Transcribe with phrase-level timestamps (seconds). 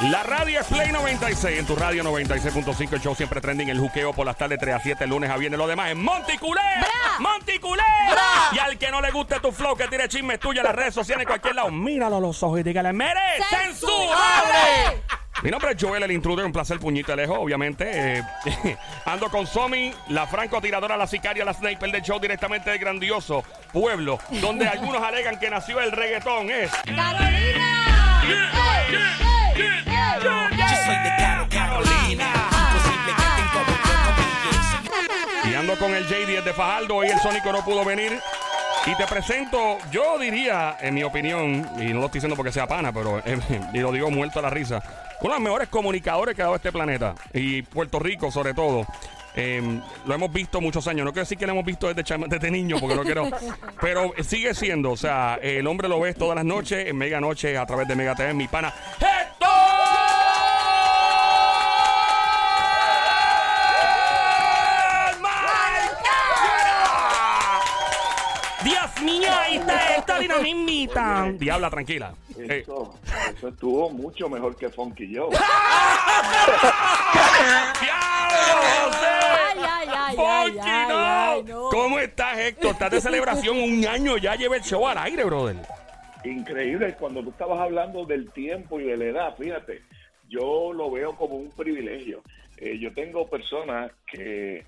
[0.00, 1.58] La radio es Play 96.
[1.58, 3.68] En tu radio 96.5, el show siempre trending.
[3.68, 5.58] El juqueo por las tardes 3 a 7, lunes a viernes.
[5.58, 6.60] Lo demás es Monticulé.
[7.18, 7.82] Monticulé.
[8.52, 10.94] Y al que no le guste tu flow, que tire chismes tuyos en las redes
[10.94, 13.18] sociales, en cualquier lado, míralo a los ojos y dígale, ¡Mere!
[13.50, 15.02] ¡Censurable!
[15.42, 18.18] Mi nombre es Joel, el intruder, un placer puñito de lejos, obviamente.
[18.18, 18.24] Eh,
[19.04, 23.42] ando con Somi, la francotiradora, la sicaria, la sniper del show directamente del grandioso
[23.72, 26.50] pueblo, donde algunos alegan que nació el reggaetón.
[26.50, 27.78] Es ¡Carolina!
[28.92, 29.27] Yo
[30.88, 32.32] soy de Caro Carolina.
[32.50, 33.60] Imposible que tenga yo
[35.44, 36.96] no Y ando con el J10 de Fajardo.
[36.96, 38.18] Hoy el Sónico no pudo venir.
[38.86, 42.66] Y te presento, yo diría, en mi opinión, y no lo estoy diciendo porque sea
[42.66, 43.38] pana, pero eh,
[43.74, 44.82] y lo digo muerto a la risa,
[45.20, 47.14] uno de los mejores comunicadores que ha dado este planeta.
[47.34, 48.86] Y Puerto Rico, sobre todo.
[49.34, 51.04] Eh, lo hemos visto muchos años.
[51.04, 53.28] No quiero decir que lo hemos visto desde, chama- desde niño, porque no quiero.
[53.80, 54.90] pero sigue siendo.
[54.92, 57.94] O sea, el hombre lo ves todas las noches, en Mega Noche, a través de
[57.94, 58.72] Mega TV, mi pana.
[59.00, 59.48] ¡Héctor!
[70.22, 71.38] Y no me invitan.
[71.38, 72.14] Diabla, tranquila.
[72.38, 72.98] Eh, Eso,
[73.36, 75.28] eso estuvo mucho mejor que Funky Joe.
[77.80, 79.06] ¡Diablo, José!
[79.06, 80.96] Ay, ay, ay, Funky, ay, ay, no.
[80.98, 81.68] ay, no.
[81.70, 82.70] ¿Cómo estás, Héctor?
[82.72, 85.56] Estás de celebración un año ya lleva el show al aire, brother.
[86.24, 89.82] Increíble, cuando tú estabas hablando del tiempo y de la edad, fíjate,
[90.28, 92.22] yo lo veo como un privilegio.
[92.56, 94.64] Eh, yo tengo personas que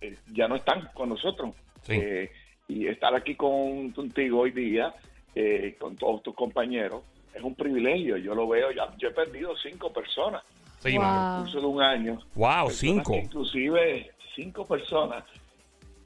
[0.00, 1.54] eh, ya no están con nosotros.
[1.86, 1.94] Sí.
[1.94, 2.30] Eh,
[2.70, 4.94] y estar aquí con, contigo hoy día,
[5.34, 7.02] eh, con todos tus compañeros,
[7.34, 8.16] es un privilegio.
[8.16, 10.42] Yo lo veo, ya, yo he perdido cinco personas
[10.78, 11.04] Sí, Wow.
[11.04, 12.18] en el curso de un año.
[12.34, 13.14] Wow, Personas cinco.
[13.14, 15.24] Inclusive cinco personas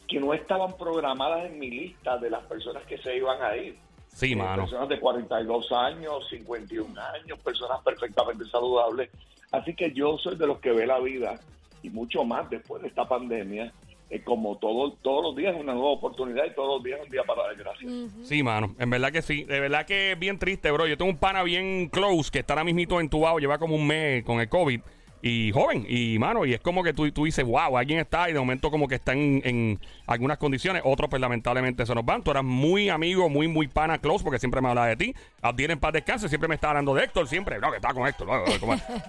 [0.09, 3.77] que no estaban programadas en mi lista de las personas que se iban a ir.
[4.09, 4.63] Sí, Eh, mano.
[4.63, 9.11] Personas de 42 años, 51 años, personas perfectamente saludables.
[9.53, 11.39] Así que yo soy de los que ve la vida
[11.83, 13.73] y mucho más después de esta pandemia,
[14.15, 17.07] eh, como todo, todos los días es una nueva oportunidad y todos los días es
[17.07, 17.93] un día para dar gracias.
[18.23, 18.75] Sí, mano.
[18.79, 19.45] En verdad que sí.
[19.45, 20.87] De verdad que es bien triste, bro.
[20.87, 24.23] Yo tengo un pana bien close que está ahora mismito entubado, lleva como un mes
[24.25, 24.81] con el COVID.
[25.27, 28.35] Y joven, y mano, y es como que tú, tú dices, wow, alguien está y
[28.35, 32.23] de momento como que está en, en algunas condiciones, otros pues lamentablemente se nos van.
[32.23, 35.15] Tú eras muy amigo, muy, muy pana close, porque siempre me hablaba de ti.
[35.41, 38.07] Abdiel en paz descanse, siempre me estaba hablando de Héctor, siempre, no, que estaba con
[38.07, 38.45] Héctor, no.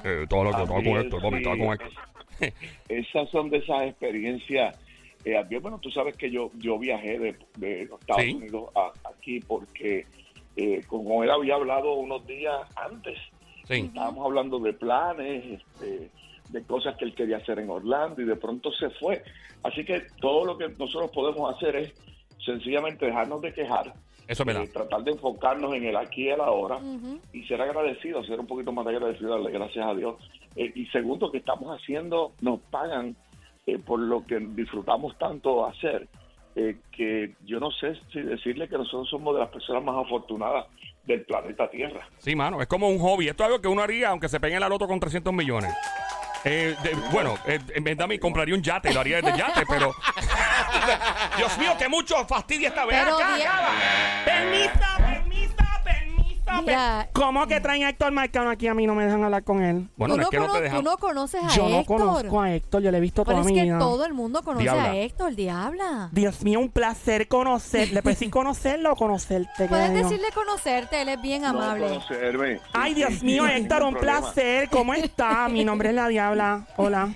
[0.05, 1.91] Eh, todo lo que estaba con Héctor, papi, sí, estaba con Héctor.
[2.87, 4.77] Esas son de esas experiencias.
[5.25, 8.34] Eh, bueno, tú sabes que yo yo viajé de, de Estados Sí.
[8.36, 10.06] Unidos a, aquí porque
[10.56, 13.18] eh, como él había hablado unos días antes,
[13.68, 13.81] Sí.
[13.88, 16.12] estábamos hablando de planes, este,
[16.50, 19.24] de cosas que él quería hacer en Orlando y de pronto se fue.
[19.64, 21.94] Así que todo lo que nosotros podemos hacer es
[22.46, 23.94] sencillamente dejarnos de quejar,
[24.28, 26.80] Eso eh, tratar de enfocarnos en el aquí y el ahora
[27.34, 30.16] y ser agradecidos, ser un poquito más agradecidos, darle gracias a Dios.
[30.56, 33.16] Eh, y segundo, que estamos haciendo, nos pagan
[33.66, 36.08] eh, por lo que disfrutamos tanto hacer,
[36.56, 40.66] eh, que yo no sé si decirle que nosotros somos de las personas más afortunadas
[41.03, 42.08] del planeta Tierra.
[42.18, 43.28] Sí, mano, es como un hobby.
[43.28, 45.74] Esto es algo que uno haría aunque se pegue en la loto con 300 millones.
[46.44, 49.92] Eh, de- bueno, eh, en verdad me compraría un yate, lo haría desde yate, pero...
[51.38, 52.97] Dios mío, que mucho fastidia esta vez.
[53.03, 53.72] Pero acá, acá.
[54.26, 56.62] Permisa, permisa, permisa.
[56.62, 57.04] Mira.
[57.16, 58.68] ¿Cómo que traen a Héctor Marcano aquí?
[58.68, 59.88] A mí no me dejan hablar con él.
[59.96, 60.78] Bueno, tú, no no es que no te cono- dejan.
[60.78, 61.98] tú no conoces a Yo no Héctor.
[61.98, 63.80] conozco a Héctor, yo le he visto Pero toda es mi que vida.
[63.80, 64.84] todo el mundo conoce Diabla.
[64.84, 66.09] a Héctor, diabla.
[66.12, 68.02] Dios mío, un placer conocerle.
[68.02, 69.68] Puedes decir conocerlo o conocerte.
[69.68, 71.88] Puedes decirle conocerte, él es bien amable.
[71.88, 72.59] No conocerme.
[72.74, 74.20] Ay, Dios mío, Héctor, un problema.
[74.20, 74.70] placer.
[74.70, 75.47] ¿Cómo está?
[75.47, 76.66] Mi nombre es La Diabla.
[76.76, 77.09] Hola.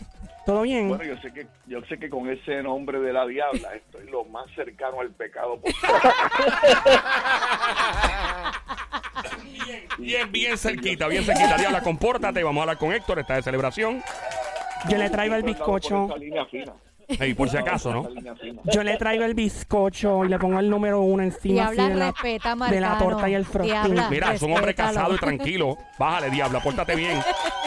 [0.46, 0.88] ¿Todo bien?
[0.88, 4.24] Bueno, yo sé que yo sé que con ese nombre de la diabla estoy lo
[4.26, 5.90] más cercano al pecado posible.
[10.00, 11.58] Bien, bien cerquita, bien cerquita.
[11.58, 12.44] Diabla, compórtate.
[12.44, 13.20] Vamos a hablar con Héctor.
[13.20, 14.02] Está de celebración.
[14.90, 16.06] Yo le traigo el bizcocho.
[16.06, 16.74] esa línea fina.
[17.08, 18.08] Ey, por si acaso, ¿no?
[18.66, 22.12] Yo le traigo el bizcocho y le pongo el número uno encima así de la,
[22.12, 23.74] respeta de la torta y el frosting.
[23.74, 24.10] Diabla.
[24.12, 25.76] Mira, es un hombre casado y tranquilo.
[25.98, 27.20] Bájale, Diabla, pórtate bien.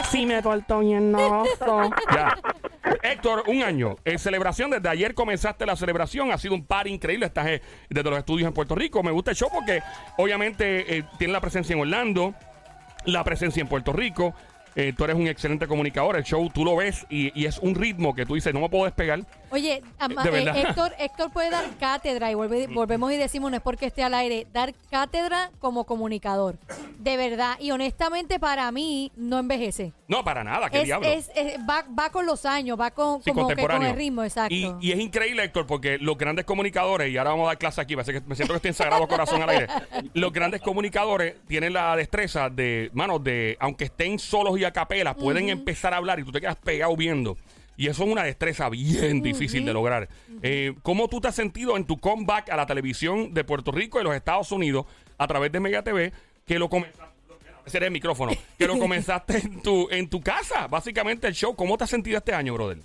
[0.09, 1.43] Sí, me porto bien, no.
[2.13, 2.37] Ya.
[3.01, 3.95] Héctor, un año.
[4.05, 6.31] En celebración, desde ayer comenzaste la celebración.
[6.31, 7.25] Ha sido un par increíble.
[7.25, 9.03] Estás eh, desde los estudios en Puerto Rico.
[9.03, 9.81] Me gusta el show porque,
[10.17, 12.33] obviamente, eh, tiene la presencia en Orlando,
[13.05, 14.33] la presencia en Puerto Rico.
[14.75, 16.17] Eh, tú eres un excelente comunicador.
[16.17, 18.85] El show tú lo ves y es un ritmo que tú dices, no me puedo
[18.85, 19.21] despegar.
[19.53, 20.51] Oye, ama- eh.
[20.67, 24.15] Héctor, Héctor puede dar cátedra y volve- volvemos y decimos, no es porque esté al
[24.15, 26.57] aire, dar cátedra como comunicador.
[26.97, 27.57] De verdad.
[27.59, 29.93] Y honestamente para mí no envejece.
[30.07, 31.07] No, para nada, qué Es, diablo.
[31.07, 34.23] es- es- va, va con los años, va con, Sí, como que con el ritmo,
[34.23, 34.53] exacto.
[34.55, 37.79] Y, y es increíble, Héctor, porque los grandes comunicadores, y ahora vamos a dar clase
[37.81, 39.67] aquí, parece que me siento que estoy en Sagrado Corazón al aire.
[40.15, 45.13] Los grandes comunicadores tienen la destreza de, mano, de, aunque estén solos y a capela,
[45.15, 47.37] pueden empezar a hablar y tú te quedas pegado viendo.
[47.77, 50.07] Y eso es una destreza bien difícil de lograr.
[50.41, 53.99] Eh, ¿Cómo tú te has sentido en tu comeback a la televisión de Puerto Rico
[53.99, 54.85] y los Estados Unidos
[55.17, 56.11] a través de Mega TV,
[56.45, 57.11] que lo comenzaste?
[57.65, 58.33] Ese era el micrófono.
[58.57, 61.55] Que lo comenzaste en tu, en tu casa, básicamente el show.
[61.55, 62.77] ¿Cómo te has sentido este año, brother?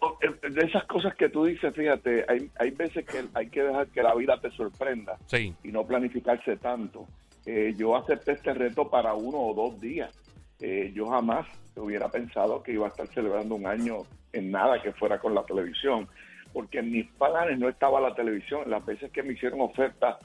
[0.00, 3.62] O- eh, De esas cosas que tú dices, fíjate, hay, hay veces que hay que
[3.62, 5.54] dejar que la vida te sorprenda Sí.
[5.62, 7.06] y no planificarse tanto.
[7.46, 10.10] Eh, yo acepté este reto para uno o dos días.
[10.60, 11.46] Eh, yo jamás
[11.80, 13.98] hubiera pensado que iba a estar celebrando un año
[14.32, 16.08] en nada que fuera con la televisión,
[16.52, 18.70] porque en mis planes no estaba la televisión.
[18.70, 20.16] Las veces que me hicieron ofertas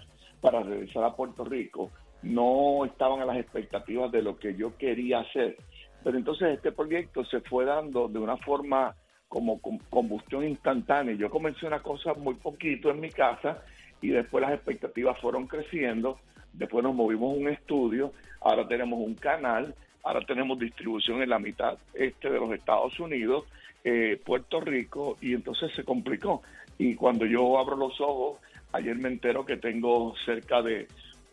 [0.41, 1.91] para regresar a Puerto Rico,
[2.21, 5.57] no estaban a las expectativas de lo que yo quería hacer.
[6.03, 8.95] Pero entonces este proyecto se fue dando de una forma
[9.27, 11.13] como com- combustión instantánea.
[11.15, 13.63] Yo comencé una cosa muy poquito en mi casa
[14.01, 16.17] y después las expectativas fueron creciendo.
[16.53, 18.11] Después nos movimos a un estudio,
[18.41, 23.45] ahora tenemos un canal, ahora tenemos distribución en la mitad este de los Estados Unidos,
[23.83, 26.41] eh, Puerto Rico, y entonces se complicó.
[26.77, 28.39] Y cuando yo abro los ojos,
[28.71, 30.87] ayer me entero que tengo cerca de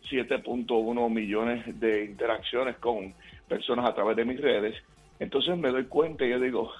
[0.09, 3.13] 7.1 millones de interacciones con
[3.47, 4.75] personas a través de mis redes.
[5.19, 6.71] Entonces me doy cuenta y yo digo,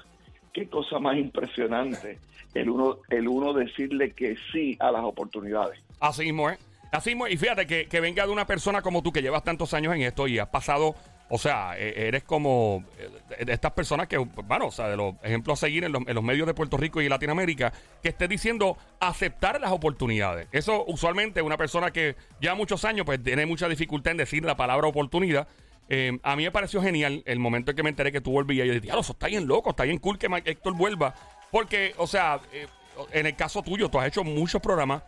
[0.53, 2.19] qué cosa más impresionante
[2.53, 5.79] el uno, el uno decirle que sí a las oportunidades.
[5.99, 6.59] Así mismo es.
[6.91, 7.27] Así mismo.
[7.27, 10.01] Y fíjate que, que venga de una persona como tú que llevas tantos años en
[10.01, 10.95] esto y has pasado,
[11.29, 15.59] o sea, eh, eres como eh, estas personas que, bueno, o sea, de los ejemplos
[15.59, 19.71] a seguir en los, medios de Puerto Rico y Latinoamérica, que esté diciendo aceptar las
[19.71, 20.47] oportunidades.
[20.51, 24.55] Eso usualmente una persona que lleva muchos años, pues tiene mucha dificultad en decir la
[24.55, 25.47] palabra oportunidad.
[25.89, 28.65] Eh, a mí me pareció genial el momento en que me enteré que tú volvías.
[28.65, 31.13] Y yo dije, eso está bien loco, está bien cool que Héctor vuelva.
[31.51, 32.67] Porque, o sea, eh,
[33.11, 35.03] en el caso tuyo, tú has hecho muchos programas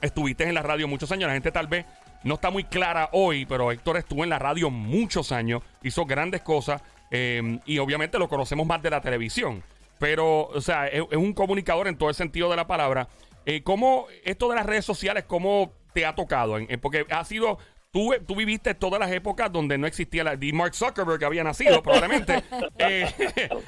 [0.00, 1.28] estuviste en la radio muchos años.
[1.28, 1.86] La gente tal vez
[2.26, 6.42] no está muy clara hoy, pero Héctor estuvo en la radio muchos años, hizo grandes
[6.42, 9.62] cosas eh, y obviamente lo conocemos más de la televisión.
[9.98, 13.08] Pero, o sea, es, es un comunicador en todo el sentido de la palabra.
[13.46, 16.58] Eh, ¿Cómo esto de las redes sociales, cómo te ha tocado?
[16.58, 17.58] En- en- porque ha sido...
[17.92, 21.42] Tú, tú viviste todas las épocas donde no existía la de Mark Zuckerberg que había
[21.44, 22.42] nacido, probablemente.
[22.78, 23.06] Eh,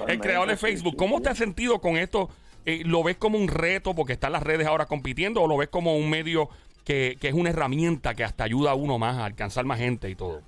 [0.07, 0.97] el creador de Facebook.
[0.97, 2.29] ¿Cómo te has sentido con esto?
[2.67, 5.69] Eh, ¿Lo ves como un reto porque están las redes ahora compitiendo o lo ves
[5.69, 6.51] como un medio
[6.89, 10.15] que, es una herramienta que hasta ayuda a uno más a alcanzar más gente y
[10.15, 10.41] todo?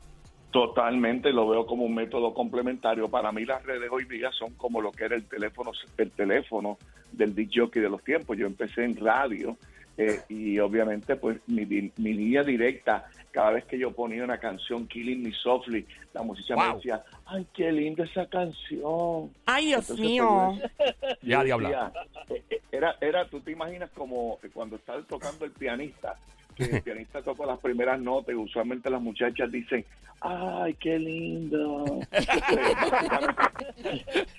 [0.51, 3.09] Totalmente lo veo como un método complementario.
[3.09, 6.79] Para mí las redes hoy día son como lo que era el teléfono, el teléfono
[7.13, 8.39] del disc jockey de los tiempos.
[8.39, 9.59] Yo empecé en radio
[9.99, 14.87] eh, y obviamente pues mi, mi línea directa, cada vez que yo ponía una canción
[14.89, 19.31] Killing Me Softly, la música me decía, ay, qué linda esa canción.
[19.47, 20.55] Ay, Dios Entonces, mío.
[20.77, 20.93] pues,
[21.23, 21.93] Ya, diabla.
[22.29, 26.17] eh, eh, Era, era, tú te imaginas como cuando está tocando el pianista,
[26.57, 29.85] que el pianista toca las primeras notas y usualmente las muchachas dicen,
[30.23, 31.85] ay, qué lindo.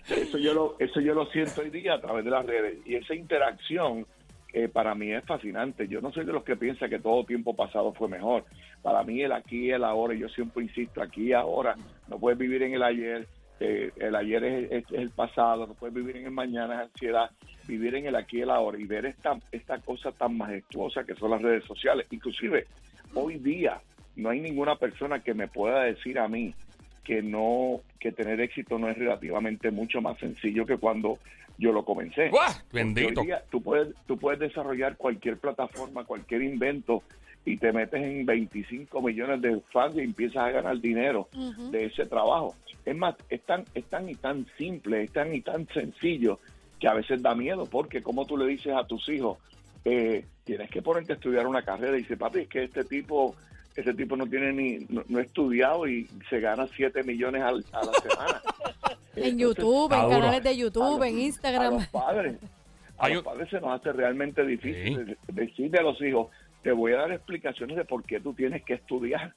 [0.09, 2.77] eso, yo lo, eso yo lo siento hoy día a través de las redes.
[2.86, 4.06] Y esa interacción
[4.53, 5.88] eh, para mí es fascinante.
[5.88, 8.45] Yo no soy de los que piensa que todo tiempo pasado fue mejor.
[8.81, 11.75] Para mí el aquí y el ahora, y yo siempre insisto, aquí y ahora,
[12.07, 13.27] no puedes vivir en el ayer,
[13.59, 17.30] eh, el ayer es, es- el pasado, no puedes vivir en el mañana, es ansiedad,
[17.68, 21.15] vivir en el aquí y el ahora y ver esta, esta cosa tan majestuosa que
[21.15, 22.07] son las redes sociales.
[22.12, 22.65] Inclusive,
[23.13, 23.80] hoy día
[24.15, 26.53] no hay ninguna persona que me pueda decir a mí
[27.03, 31.17] que no, que tener éxito no es relativamente mucho más sencillo que cuando
[31.58, 32.29] yo lo comencé.
[32.29, 33.22] Porque Bendito.
[33.22, 37.03] hoy día tú puedes, tú puedes desarrollar cualquier plataforma, cualquier invento
[37.46, 41.27] y te metes en 25 millones de fans y empiezas a ganar dinero
[41.72, 42.55] de ese trabajo.
[42.86, 46.39] Es más, es tan, es tan y tan simple, es tan y tan sencillo
[46.79, 49.38] que a veces da miedo porque como tú le dices a tus hijos,
[49.86, 53.36] eh, tienes que ponerte a estudiar una carrera y dice, papi, es que este tipo
[53.75, 57.66] este tipo no tiene ni no, no ha estudiado y se gana 7 millones al-
[57.72, 58.42] a la semana.
[59.13, 60.10] En Entonces, YouTube, en duro.
[60.22, 61.74] canales de a YouTube, los- en a Instagram.
[61.74, 62.38] los padres.
[62.98, 65.16] A los padres se nos hace realmente difícil Sí.
[65.34, 66.30] decirle a los hijos,
[66.63, 69.34] te voy a dar explicaciones de por qué tú tienes que estudiar,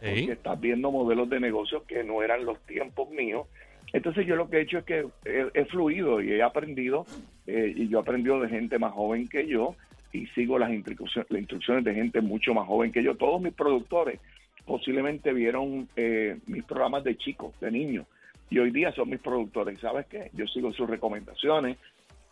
[0.00, 0.06] Sí.
[0.20, 3.48] porque estás viendo modelos de negocio que no eran los tiempos míos.
[3.92, 7.04] Entonces yo lo que he hecho es que he, he fluido y he aprendido,
[7.48, 9.74] eh, y yo he aprendido de gente más joven que yo,
[10.16, 13.16] y sigo las instrucciones, las instrucciones de gente mucho más joven que yo.
[13.16, 14.20] Todos mis productores
[14.64, 18.06] posiblemente vieron eh, mis programas de chicos, de niños,
[18.50, 19.78] y hoy día son mis productores.
[19.80, 20.30] ¿Sabes qué?
[20.32, 21.76] Yo sigo sus recomendaciones.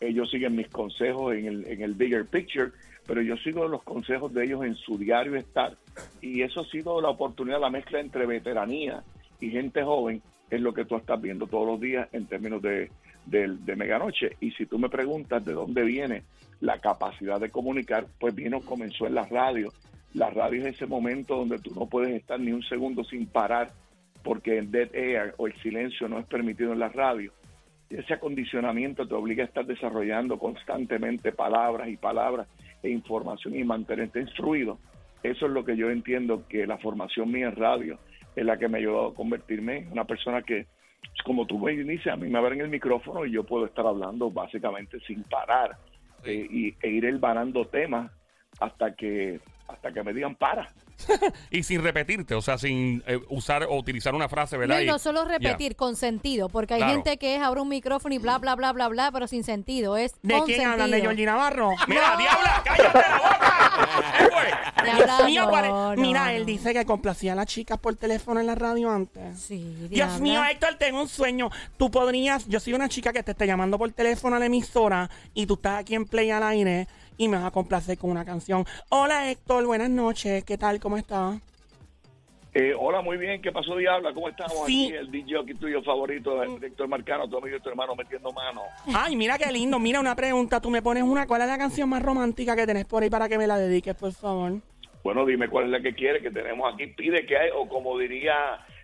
[0.01, 2.71] ellos siguen mis consejos en el, en el bigger picture,
[3.07, 5.77] pero yo sigo los consejos de ellos en su diario estar.
[6.21, 9.03] Y eso ha sido la oportunidad, la mezcla entre veteranía
[9.41, 12.91] y gente joven, es lo que tú estás viendo todos los días en términos de,
[13.27, 14.37] de, de Meganoche.
[14.41, 16.23] Y si tú me preguntas de dónde viene
[16.61, 19.73] la capacidad de comunicar, pues vino, comenzó en la radio.
[20.15, 23.73] La radio es ese momento donde tú no puedes estar ni un segundo sin parar,
[24.23, 27.33] porque el dead air o el silencio no es permitido en la radio.
[27.91, 32.49] Ese acondicionamiento te obliga a estar desarrollando constantemente palabras y palabras
[32.83, 34.79] e información y mantenerte instruido.
[35.23, 37.99] Eso es lo que yo entiendo que la formación mía en radio
[38.35, 40.67] es la que me ha ayudado a convertirme en una persona que,
[41.25, 44.31] como tú me dices, a mí me abren el micrófono y yo puedo estar hablando
[44.31, 45.77] básicamente sin parar
[46.25, 48.11] eh, y, e ir elbanando temas
[48.61, 50.69] hasta que hasta que me digan para.
[51.51, 54.77] y sin repetirte, o sea, sin eh, usar o utilizar una frase, ¿verdad?
[54.77, 56.95] No, y no solo repetir, con sentido, porque hay Claro.
[56.95, 59.97] gente que es abre un micrófono y bla, bla, bla, bla, bla, pero sin sentido.
[59.97, 60.91] Es ¿De con quién hablan?
[60.91, 61.11] ¿De sentido.
[61.11, 61.71] Georgie Navarro?
[61.89, 63.44] Mira, diabla, cállate la boca.
[64.97, 66.31] Dios mío, no, pare- no, Mira, no.
[66.31, 69.39] él dice que complacía a las chicas por teléfono en la radio antes.
[69.41, 71.51] Sí, Dios mío, Héctor, tengo un sueño.
[71.77, 75.09] Tú podrías, yo soy una chica que te está llamando por teléfono a la emisora
[75.33, 76.87] y tú estás aquí en Play al aire
[77.17, 78.67] y me vas a complacer con una canción.
[78.89, 80.81] Hola Héctor, buenas noches, ¿qué tal?
[80.81, 81.37] ¿Cómo estás?
[82.57, 83.43] Eh, hola, muy bien.
[83.43, 84.15] ¿Qué pasó, Diabla?
[84.15, 84.87] ¿Cómo estamos Sí.
[84.87, 84.95] aquí?
[84.97, 88.63] El DJ aquí tuyo favorito, el director Marcano, tu amigo y tu hermano metiendo mano.
[88.95, 89.81] Ay, mira qué lindo.
[89.81, 90.61] Mira una pregunta.
[90.61, 91.27] Tú me pones una.
[91.27, 93.97] ¿Cuál es la canción más romántica que tenés por ahí para que me la dediques,
[93.97, 94.53] por favor?
[95.03, 96.87] Bueno, dime cuál es la que quieres que tenemos aquí.
[96.87, 98.35] Pide que hay, o como diría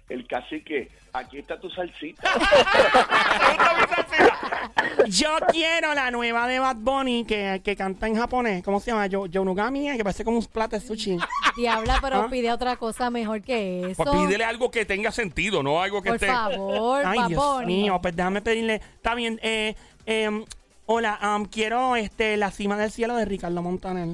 [0.08, 2.28] el cacique, aquí está tu salsita.
[5.08, 8.62] Yo quiero la nueva de Bad Bunny que, que canta en japonés.
[8.64, 9.06] ¿Cómo se llama?
[9.06, 11.16] Yo, Yonugami, que parece como un plato de sushi.
[11.60, 12.28] Diabla, pero ¿Ah?
[12.30, 14.02] pide otra cosa mejor que eso.
[14.04, 16.26] Pues pídele algo que tenga sentido, no algo que Por esté.
[16.28, 18.74] favor, Ay, Dios mío, pues déjame pedirle.
[18.76, 19.74] Está bien, eh,
[20.06, 20.44] eh,
[20.86, 24.08] hola, um, quiero este La cima del cielo de Ricardo Montaner.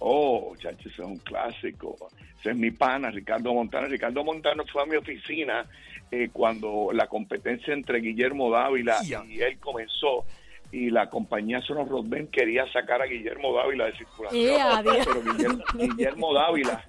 [0.00, 1.96] Oh, chacho, ese es un clásico.
[2.40, 3.88] Ese es mi pana, Ricardo Montano.
[3.88, 5.66] Ricardo Montano fue a mi oficina
[6.10, 9.24] eh, cuando la competencia entre Guillermo Dávila Ya.
[9.24, 10.24] y él comenzó.
[10.70, 14.60] Y la compañía Sonos Rodben quería sacar a Guillermo Dávila de circulación.
[14.60, 15.06] Adiós.
[15.06, 16.84] Pero Guillermo, Guillermo Dávila,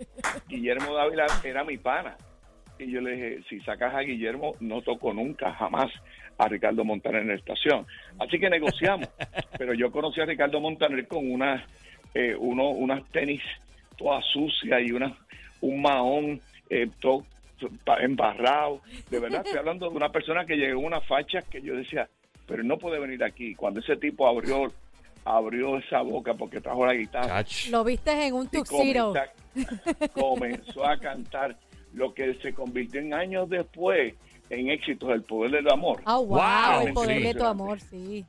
[0.47, 2.17] Guillermo Dávila era mi pana.
[2.77, 5.91] Y yo le dije, si sacas a Guillermo, no toco nunca, jamás
[6.37, 7.85] a Ricardo Montaner en la estación.
[8.17, 9.09] Así que negociamos.
[9.57, 11.63] Pero yo conocí a Ricardo Montaner con unas,
[12.13, 13.41] eh, uno, unas tenis
[13.97, 15.15] todas sucias y una,
[15.61, 17.25] un mahón eh, todo
[17.99, 18.81] embarrado.
[19.09, 22.09] De verdad, estoy hablando de una persona que llegó a una facha que yo decía,
[22.49, 23.53] pero él no puede venir aquí.
[23.53, 24.71] Cuando ese tipo abrió
[25.23, 27.45] abrió esa boca porque trajo la guitarra.
[27.69, 29.13] Lo viste en un tuxedo.
[30.13, 31.55] comenzó, a cantar
[31.93, 34.15] lo que se convirtió en años después
[34.49, 36.01] en éxitos del poder del amor.
[36.05, 37.23] Ah, wow, Wow, el poder sí.
[37.23, 38.25] de tu amor, sí.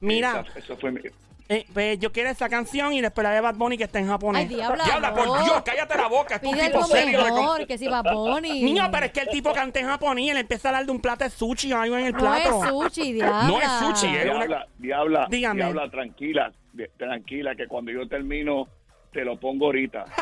[0.00, 1.00] Mira, Esa- eso fue mi-
[1.48, 4.06] eh, pues, yo quiero esa canción y después la de Bad Bunny que está en
[4.06, 4.48] Ay, japonés.
[4.48, 4.84] diabla.
[4.84, 5.16] Diabla, no.
[5.16, 6.36] por Dios, cállate la boca.
[6.36, 8.62] Es un Pide tipo algo serio de com- mejor, que si Bad Bunny.
[8.64, 10.92] Niño, pero es que el tipo canta en japonés y él empieza a hablar de
[10.92, 12.64] un plato de sushi o algo en el No plato.
[12.64, 13.42] es sushi, diabla.
[13.44, 14.22] No es sushi, eh.
[14.30, 15.56] Una- Diabla, diabla, Dígame.
[15.62, 18.66] diabla, tranquila, di- tranquila, que cuando yo termino
[19.12, 20.06] te lo pongo ahorita.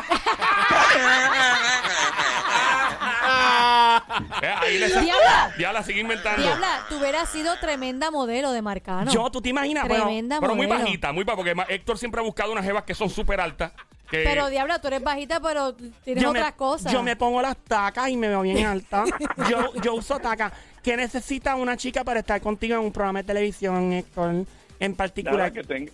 [4.41, 5.53] Eh, ahí le sa- Diabla.
[5.57, 6.41] Diabla, sigue inventando.
[6.41, 9.11] Diabla, tú hubieras sido tremenda modelo de Marcano.
[9.11, 10.83] Yo, tú te imaginas, Bueno, Tremenda Pero muy modelo.
[10.85, 13.71] bajita, muy baja, porque ma- Héctor siempre ha buscado unas jevas que son súper altas.
[14.09, 16.91] Que Pero Diabla, tú eres bajita, pero tienes yo otras me, cosas.
[16.91, 19.05] yo me pongo las tacas y me veo bien alta.
[19.49, 20.51] yo, yo uso tacas.
[20.83, 24.29] ¿Qué necesita una chica para estar contigo en un programa de televisión, Héctor?
[24.31, 24.45] En
[24.79, 25.51] Nada, particular.
[25.53, 25.91] que, tenga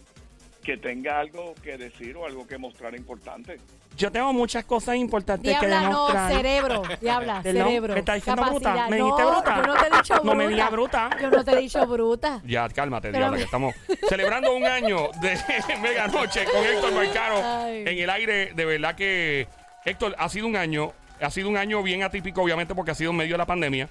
[0.63, 3.57] que tenga algo que decir o algo que mostrar importante.
[3.99, 6.31] Yo tengo muchas cosas importantes que Diabla, no, demostrar.
[6.31, 6.81] cerebro.
[7.01, 7.93] Diabla, Perdón, cerebro.
[7.93, 8.71] ¿me estás diciendo capacidad.
[8.73, 8.89] bruta?
[8.89, 9.55] ¿Me no, dijiste bruta?
[9.57, 10.23] Yo no te he dicho bruta.
[10.23, 11.09] No me digas bruta.
[11.21, 12.41] Yo no te he dicho bruta.
[12.45, 13.75] Ya, cálmate, Pero Diabla, me- que estamos
[14.07, 15.37] celebrando un año de
[15.81, 17.83] Mega Noche con Héctor Marcano Ay.
[17.85, 18.53] en el aire.
[18.53, 19.47] De verdad que,
[19.83, 23.11] Héctor, ha sido un año, ha sido un año bien atípico, obviamente, porque ha sido
[23.11, 23.89] en medio de la pandemia.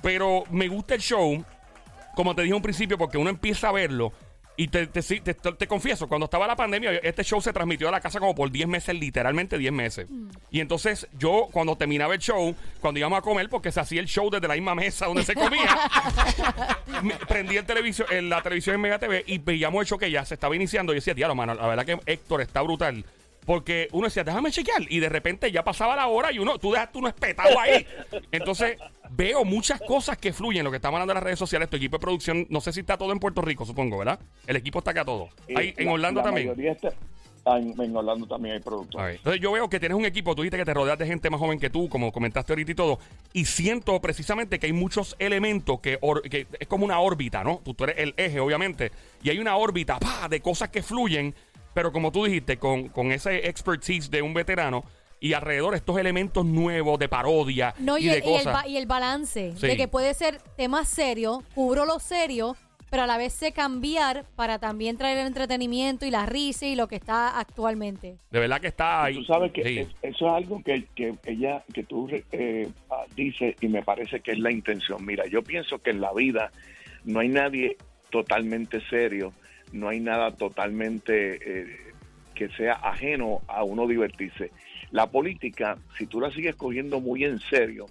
[0.00, 1.44] Pero me gusta el show,
[2.14, 4.12] como te dije un principio, porque uno empieza a verlo.
[4.56, 8.20] Y te, te, confieso, cuando estaba la pandemia, este show se transmitió a la casa
[8.20, 10.06] como por 10 meses, literalmente 10 meses.
[10.50, 14.06] Y entonces yo, cuando terminaba el show, cuando íbamos a comer, porque se hacía el
[14.06, 15.76] show desde la misma mesa donde se comía,
[17.02, 20.10] me- prendí el televisor, en la televisión en Mega TV y veíamos el show que
[20.10, 20.92] ya se estaba iniciando.
[20.92, 23.04] Y yo decía, diablo, mano, la verdad que Héctor está brutal.
[23.44, 24.82] Porque uno decía, déjame chequear.
[24.88, 27.86] Y de repente ya pasaba la hora y uno, tú dejaste uno espetado ahí.
[28.32, 28.78] Entonces,
[29.10, 30.64] veo muchas cosas que fluyen.
[30.64, 32.80] Lo que estamos hablando en las redes sociales, tu equipo de producción, no sé si
[32.80, 34.18] está todo en Puerto Rico, supongo, ¿verdad?
[34.46, 35.28] El equipo está acá todo.
[35.54, 36.54] Ahí, en la- Orlando la también.
[36.70, 36.92] está-
[37.46, 38.98] En, en Orlando también hay productos.
[38.98, 39.08] Ok.
[39.16, 41.38] Entonces yo veo que tienes un equipo, tú dijiste que te rodeas de gente más
[41.38, 42.98] joven que tú, como comentaste ahorita y todo,
[43.34, 47.60] y siento precisamente que hay muchos elementos que, or- que es como una órbita, ¿no?
[47.62, 50.26] Tú, tú eres el eje, obviamente, y hay una órbita ¡pah!
[50.30, 51.34] de cosas que fluyen,
[51.74, 54.84] pero como tú dijiste, con, con ese expertise de un veterano
[55.20, 58.52] y alrededor estos elementos nuevos de parodia No, y, y, de el, y el cosas.
[58.52, 59.66] ba- y el balance Sí.
[59.66, 62.56] de que puede ser tema serio, cubro lo serio,
[62.90, 66.76] pero a la vez sé cambiar para también traer el entretenimiento y la risa y
[66.76, 68.18] lo que está actualmente.
[68.30, 69.14] De verdad que está ahí.
[69.16, 69.78] Tú sabes que Sí.
[69.80, 74.20] es- eso es algo que, que ella, que tú eh, ah, dices y me parece
[74.20, 75.04] que es la intención.
[75.04, 76.52] Mira, yo pienso que en la vida
[77.04, 77.76] no hay nadie
[78.10, 79.32] totalmente serio,
[79.74, 81.76] no hay nada totalmente eh,
[82.34, 84.52] que sea ajeno a uno divertirse.
[84.92, 87.86] La política, si tú la sigues cogiendo muy en serio,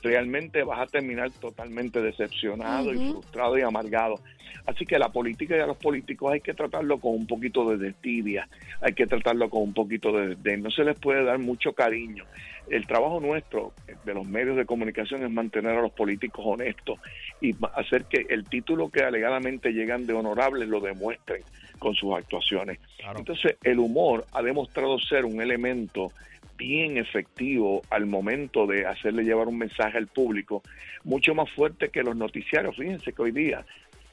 [0.00, 4.20] realmente vas a terminar totalmente decepcionado y frustrado y amargado.
[4.64, 7.78] Así que la política y a los políticos hay que tratarlo con un poquito de
[7.78, 8.48] destidia,
[8.80, 12.24] hay que tratarlo con un poquito de, de no se les puede dar mucho cariño.
[12.70, 13.72] El trabajo nuestro
[14.04, 16.98] de los medios de comunicación es mantener a los políticos honestos
[17.44, 21.42] y hacer que el título que alegadamente llegan de honorables lo demuestren
[21.78, 22.78] con sus actuaciones.
[22.96, 23.18] Claro.
[23.18, 26.10] Entonces, el humor ha demostrado ser un elemento
[26.56, 30.62] bien efectivo al momento de hacerle llevar un mensaje al público,
[31.02, 32.76] mucho más fuerte que los noticiarios.
[32.76, 33.66] Fíjense que hoy día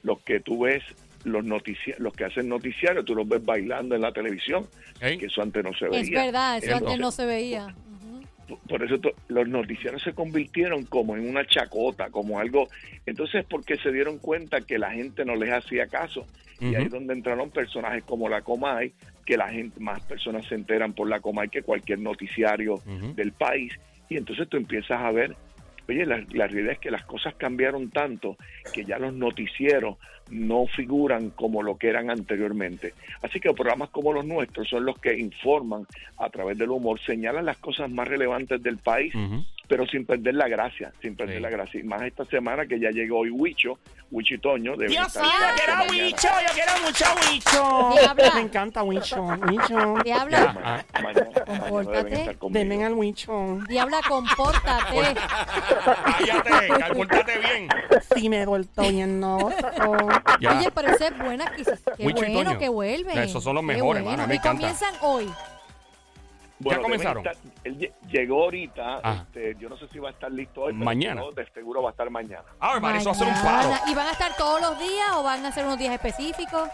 [0.03, 0.83] los que tú ves,
[1.23, 4.67] los los que hacen noticiarios, tú los ves bailando en la televisión,
[4.99, 6.01] que eso antes no se veía.
[6.01, 7.75] Es verdad, eso Entonces, antes no se veía.
[8.67, 12.67] Por eso los noticiarios se convirtieron como en una chacota, como algo.
[13.05, 16.25] Entonces, porque se dieron cuenta que la gente no les hacía caso.
[16.59, 18.93] Y ahí es donde entraron personajes como la Comay,
[19.25, 22.81] que la gente, más personas se enteran por la Comay que cualquier noticiario
[23.15, 23.73] del país.
[24.09, 25.35] Y entonces tú empiezas a ver,
[25.87, 28.37] oye, la, realidad es que las cosas cambiaron tanto
[28.73, 29.97] que ya los noticieros
[30.29, 32.93] no figuran como lo que eran anteriormente.
[33.21, 35.85] Así que programas como los nuestros son los que informan
[36.17, 39.13] a través del humor, señalan las cosas más relevantes del país.
[39.71, 41.41] Pero sin perder la gracia, sin perder Sí.
[41.41, 41.79] la gracia.
[41.79, 43.79] Y más esta semana que ya llegó hoy Huicho,
[44.11, 44.73] Huicho y Toño.
[44.73, 46.03] deben Dios mío, yo quiero.
[46.03, 48.01] Wicho, yo quiero mucho.
[48.01, 48.31] Diabla.
[48.35, 49.95] Me encanta Wicho, Wicho.
[50.03, 52.37] Diabla, Ma- mañana- mañana Compórtate.
[52.49, 53.59] deben al Wicho.
[53.69, 55.15] diabla, compórtate.
[56.17, 56.51] Cállate,
[56.89, 57.69] compórtate bien.
[58.13, 59.21] Sí, me he vuelto bien.
[60.41, 60.57] Ya.
[60.57, 61.45] Oye, pero ese es buena,
[61.95, 63.17] qué Huicho y bueno que vuelven.
[63.19, 64.17] Esos son los Qué mejores, bueno.
[64.17, 64.59] mano, me Y encanta.
[64.59, 65.29] comienzan hoy.
[66.61, 67.25] Bueno, deben comenzaron?
[67.25, 69.23] estar- él lle- llegó ahorita, Ajá.
[69.27, 71.21] este, yo no sé si va a estar listo hoy, pero Mañana.
[71.21, 72.43] no, de seguro va a estar mañana.
[72.59, 73.69] A ver, man, eso va a ser un paro.
[73.87, 76.69] ¿Y van a estar todos los días o van a ser unos días específicos?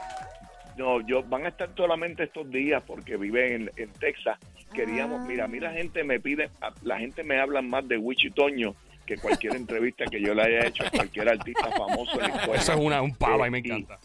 [0.77, 4.37] No, yo van a estar solamente estos días porque viven en, en Texas.
[4.73, 5.25] Queríamos, Ah.
[5.27, 8.29] mira, a mí la gente me pide, a- la gente me habla más de Wichi
[8.29, 12.43] Toño que cualquier entrevista que yo le haya hecho a cualquier artista famoso en la.
[12.55, 13.95] Eso es una, un palo, a mí me Eh, y- encanta.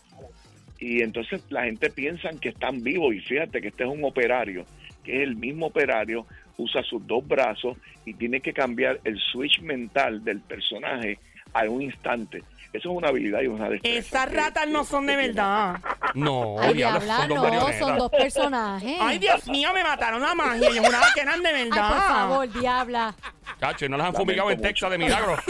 [0.78, 4.64] Y entonces la gente piensa que están vivos y fíjate que este es un operario,
[5.04, 9.60] que es el mismo operario, usa sus dos brazos y tiene que cambiar el switch
[9.60, 11.18] mental del personaje
[11.52, 12.42] a un instante.
[12.72, 13.98] Eso es una habilidad y una destreza.
[13.98, 15.76] Esas ratas no son de verdad.
[16.14, 17.78] No, Ay, diablo, diabla, son dos no, marionetas.
[17.78, 18.96] son dos personajes.
[18.98, 20.70] Ay, Dios mío, me mataron la magia.
[20.74, 21.88] Yo juraba que eran de Ay, verdad.
[21.90, 23.14] por favor, diabla.
[23.60, 24.68] Cacho, y no las han fumigado en mucho.
[24.68, 25.36] Texas de milagro.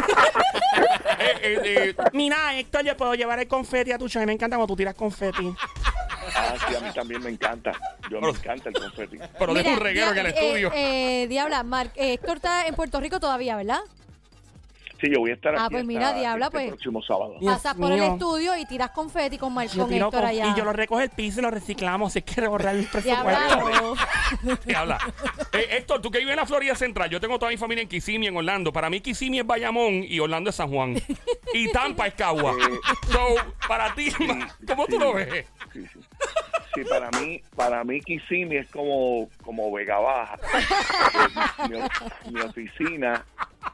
[1.19, 4.25] Eh, eh, eh, Mira, Héctor, yo puedo llevar el confeti a tu show.
[4.27, 5.55] Me encanta cuando tú tiras confeti.
[6.45, 7.73] Ah, sí, a mí también me encanta.
[8.11, 9.19] Yo me encanta el confeti.
[9.39, 10.73] pero deja un reguero en el eh, estudio.
[10.75, 13.81] eh, Diabla, Mar- eh, Héctor está en Puerto Rico todavía, ¿verdad?
[15.03, 16.69] Sí, yo voy a estar Ah, aquí pues mira, diabla, este pues.
[16.69, 17.35] próximo sábado.
[17.41, 20.47] Dios Pasas por el estudio y tiras confeti con, Mar- con Héctor con- allá.
[20.47, 22.13] y yo lo recojo el piso y lo reciclamos.
[22.13, 23.95] Si es que borrar el presupuesto.
[24.65, 24.99] Diabla.
[25.55, 27.89] Eh, Héctor, tú que vives en la Florida Central, yo tengo toda mi familia en
[27.89, 28.73] Kissimmee, en Orlando.
[28.73, 30.95] Para mí Kissimmee es Bayamón y Orlando es San Juan.
[31.53, 32.55] Y Tampa es Cagua.
[33.13, 33.19] So,
[33.69, 34.11] para ti,
[34.67, 34.99] ¿cómo tú sí.
[34.99, 35.45] lo ves?
[35.73, 36.01] Sí, sí.
[36.75, 40.39] Sí, para mí, para mí Kissimmee es como, como Vega Baja.
[41.71, 41.89] Eh,
[42.31, 43.25] mi, mi oficina,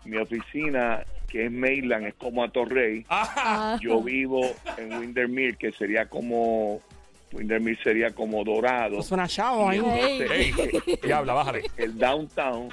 [0.04, 3.04] mi oficina, que es Maryland, es como a Torrey.
[3.08, 3.78] Ajá.
[3.80, 4.42] Yo vivo
[4.76, 6.80] en Windermere, que sería como,
[7.32, 8.98] Windermere sería como Dorado.
[9.00, 9.78] Es una chavo ahí.
[9.78, 11.62] Entonces, Ey, diabla, bájale.
[11.76, 12.68] el downtown.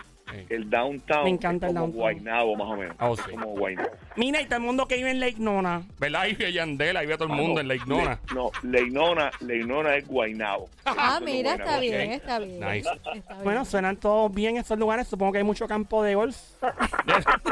[0.50, 2.02] El downtown Me encanta es el como downtown.
[2.02, 2.96] Guaynabo más o menos.
[3.00, 3.24] Oh, sí.
[3.32, 3.90] Como Guaynabo.
[4.16, 5.84] Mira, y todo el mundo que vive en Lake Nona.
[6.00, 6.22] ¿Verdad?
[6.22, 8.20] Ahí ve Yandel, ahí ve a todo el mundo en Lake Nona.
[8.30, 10.70] Le- no, Leinona, Leinona es Guaynabo.
[10.86, 11.70] Ah, es mira, Guaynabo.
[11.72, 12.60] está bien, está bien.
[12.60, 12.90] Nice.
[12.94, 13.24] Está bien.
[13.44, 15.08] Bueno, suenan todos bien esos lugares.
[15.08, 16.38] Supongo que hay mucho campo de golf.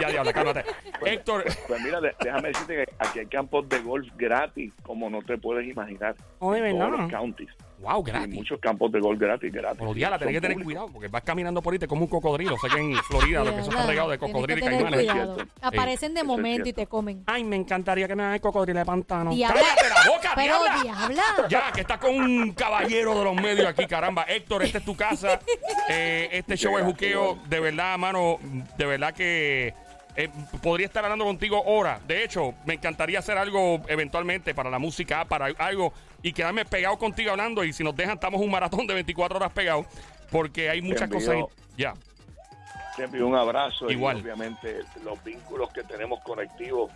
[0.02, 0.64] Ya, diabla, cálmate.
[1.06, 5.22] Héctor, Pues mira, de- déjame decirte que aquí hay campos de golf gratis, como no
[5.22, 6.16] te puedes imaginar.
[6.40, 7.04] Oh, de en todos verdad.
[7.04, 7.50] los counties.
[7.84, 8.36] Wow, y gratis.
[8.36, 9.78] muchos campos de gol gratis, gratis.
[9.80, 10.74] Por día la tenés que Son tener públicos.
[10.84, 12.56] cuidado porque vas caminando por ahí te como un cocodrilo.
[12.58, 15.08] Sé que en Florida lo que eso está regado de cocodrilo y caimanes.
[15.62, 17.24] Aparecen de Eso momento y te comen.
[17.28, 19.32] Ay, me encantaría que me hagan el cocodrilo de pantano.
[19.34, 19.62] Diabla.
[19.62, 20.84] ¡Cállate la boca, Pero diabla!
[21.14, 21.48] diabla.
[21.50, 24.24] Ya, que estás con un caballero de los medios aquí, caramba.
[24.24, 25.40] Héctor, esta es tu casa.
[25.90, 27.38] Eh, este show es juqueo.
[27.50, 28.38] De verdad, mano,
[28.78, 29.74] de verdad que
[30.16, 30.30] eh,
[30.62, 32.00] podría estar hablando contigo horas.
[32.08, 35.92] De hecho, me encantaría hacer algo eventualmente para la música, para algo,
[36.24, 37.64] y quedarme pegado contigo hablando.
[37.64, 39.86] Y si nos dejan, estamos un maratón de 24 horas pegados,
[40.32, 41.36] porque hay muchas envío- cosas.
[41.78, 41.94] Ya.
[42.96, 44.18] Te envío un abrazo Igual.
[44.18, 46.92] y obviamente los vínculos que tenemos conectivos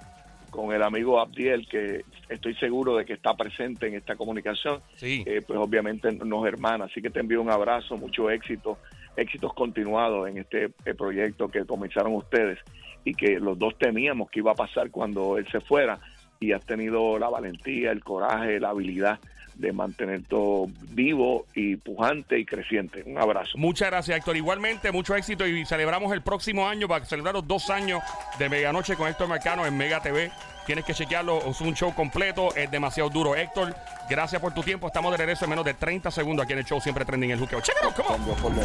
[0.52, 5.24] con el amigo Abdiel, que estoy seguro de que está presente en esta comunicación, Sí.
[5.28, 6.86] eh, pues obviamente nos hermana.
[6.86, 8.78] Así que te envío un abrazo, mucho éxito,
[9.18, 12.60] éxitos continuados en este eh, proyecto que comenzaron ustedes
[13.04, 16.00] y que los dos temíamos que iba a pasar cuando él se fuera
[16.40, 19.20] y has tenido la valentía, el coraje, la habilidad
[19.58, 23.04] de mantener todo vivo y pujante y creciente.
[23.06, 23.58] Un abrazo.
[23.58, 24.38] Muchas gracias, Héctor.
[24.38, 28.02] Igualmente, mucho éxito y celebramos el próximo año para celebrar los dos años
[28.38, 30.32] de Meganoche con Héctor Marcano en Mega TV.
[30.66, 33.36] Tienes que chequearlo, es un show completo, es demasiado duro.
[33.36, 33.74] Héctor,
[34.10, 34.88] gracias por tu tiempo.
[34.88, 37.40] Estamos de regreso en menos de 30 segundos aquí en el show Siempre Trending el
[37.40, 37.60] Juqueo.
[37.60, 38.36] On.
[38.36, 38.56] Con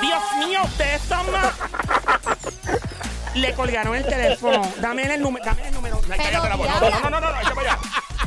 [0.00, 1.54] Dios mío, ustedes son más.
[3.34, 4.60] Le colgaron el teléfono.
[4.80, 5.44] Dame el número.
[5.44, 6.00] Dame el número.
[6.10, 6.68] Ay, cállate la boca.
[6.80, 6.90] diabla.
[6.90, 7.80] No, no, no, no, no, echa para allá.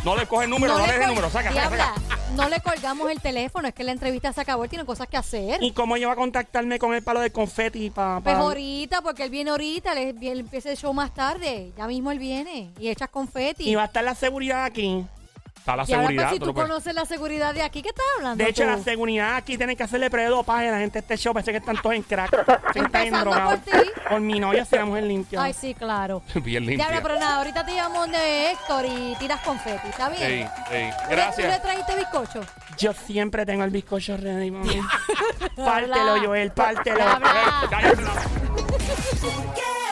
[0.03, 1.29] No le coge el número, no, le des el col- número.
[1.29, 2.19] Saca, saca, Diabla, saca.
[2.35, 5.15] no le colgamos el teléfono, es que la entrevista se acabó, él tiene cosas que
[5.15, 5.63] hacer.
[5.63, 9.23] ¿Y cómo yo voy a contactarme con el palo de confeti para Pues ahorita, porque
[9.23, 12.89] él viene ahorita, él, él empieza el show más tarde, ya mismo él viene y
[12.89, 13.69] echas confeti.
[13.69, 15.05] Y va a estar la seguridad aquí.
[15.63, 16.29] Está la Y ahora, pues, seguridad.
[16.29, 18.63] si tú tú lo puedes- conoces la seguridad de aquí, ¿qué estás hablando De hecho,
[18.63, 18.69] tú?
[18.69, 21.33] la seguridad aquí tienen que hacerle predopaje a la gente de este show.
[21.33, 22.33] Pensé que están todos en crack.
[22.73, 23.59] Están Empezando endrogados.
[23.61, 23.89] por ti.
[24.09, 25.41] Por mi novia se la mujer limpia.
[25.41, 26.21] Ay, sí, claro.
[26.43, 26.85] Bien limpia.
[26.89, 30.21] Diabla, pero nada, ahorita te llamo de Héctor y tiras confeti, ¿está bien?
[30.21, 30.63] Sí, sí.
[30.67, 31.61] ¿Tú le- ¿Tú le Gracias.
[31.61, 32.41] trajiste bizcocho?
[32.77, 34.81] Yo siempre tengo el bizcocho ready, mami.
[35.55, 37.01] Pártelo, Joel, pártelo.
[37.03, 37.67] Habla.
[37.69, 38.13] Cállate la-
[39.23, 39.82] Yeah.